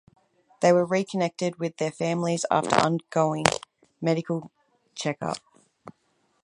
They 0.61 0.73
were 0.73 0.83
reconnected 0.83 1.59
with 1.59 1.77
their 1.77 1.91
families 1.91 2.43
after 2.49 2.73
undergoing 2.75 3.45
medical 4.01 4.49
check 4.95 5.17
up. 5.21 5.37